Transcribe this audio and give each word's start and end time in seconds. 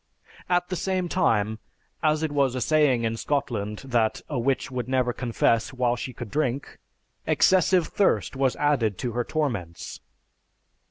At 0.49 0.69
the 0.69 0.75
same 0.75 1.07
time, 1.07 1.59
as 2.01 2.23
it 2.23 2.31
was 2.31 2.55
a 2.55 2.59
saying 2.61 3.03
in 3.03 3.17
Scotland 3.17 3.83
that 3.85 4.19
a 4.27 4.39
witch 4.39 4.71
would 4.71 4.89
never 4.89 5.13
confess 5.13 5.73
while 5.73 5.95
she 5.95 6.11
could 6.11 6.31
drink, 6.31 6.79
excessive 7.27 7.85
thirst 7.85 8.35
was 8.35 8.55
added 8.55 8.97
to 8.97 9.11
her 9.11 9.23
torments. 9.23 9.99